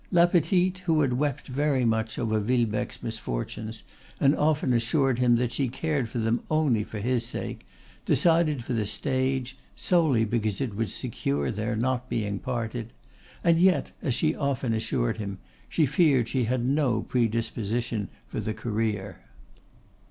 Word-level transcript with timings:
La 0.11 0.25
Petite, 0.25 0.79
who 0.87 1.01
had 1.01 1.13
wept 1.13 1.47
very 1.47 1.85
much 1.85 2.17
over 2.17 2.39
Villebecque's 2.39 3.03
misfortunes, 3.03 3.83
and 4.19 4.35
often 4.35 4.73
assured 4.73 5.19
him 5.19 5.35
that 5.35 5.53
she 5.53 5.67
cared 5.67 6.09
for 6.09 6.17
them 6.17 6.41
only 6.49 6.83
for 6.83 6.97
his 6.97 7.23
sake, 7.23 7.67
decided 8.03 8.63
for 8.63 8.73
the 8.73 8.87
stage, 8.87 9.55
solely 9.75 10.25
because 10.25 10.59
it 10.59 10.73
would 10.75 10.89
secure 10.89 11.51
their 11.51 11.75
not 11.75 12.09
being 12.09 12.39
parted; 12.39 12.89
and 13.43 13.59
yet, 13.59 13.91
as 14.01 14.15
she 14.15 14.33
often 14.33 14.73
assured 14.73 15.17
him, 15.17 15.37
she 15.69 15.85
feared 15.85 16.27
she 16.27 16.45
had 16.45 16.65
no 16.65 17.03
predisposition 17.03 18.07
for 18.27 18.39
the 18.39 18.55
career. 18.55 19.19